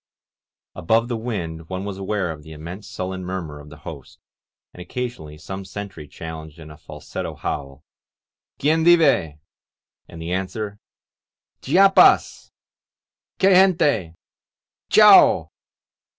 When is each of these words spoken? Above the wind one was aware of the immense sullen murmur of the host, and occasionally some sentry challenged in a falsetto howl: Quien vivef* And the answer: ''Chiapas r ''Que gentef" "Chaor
Above 0.73 1.09
the 1.09 1.15
wind 1.15 1.69
one 1.69 1.85
was 1.85 1.99
aware 1.99 2.31
of 2.31 2.41
the 2.41 2.53
immense 2.53 2.87
sullen 2.89 3.23
murmur 3.23 3.59
of 3.59 3.69
the 3.69 3.77
host, 3.85 4.17
and 4.73 4.81
occasionally 4.81 5.37
some 5.37 5.63
sentry 5.63 6.07
challenged 6.07 6.57
in 6.57 6.71
a 6.71 6.75
falsetto 6.79 7.35
howl: 7.35 7.83
Quien 8.59 8.83
vivef* 8.83 9.37
And 10.07 10.19
the 10.19 10.31
answer: 10.33 10.79
''Chiapas 11.61 12.49
r 13.39 13.39
''Que 13.39 13.53
gentef" 13.53 14.15
"Chaor 14.89 15.49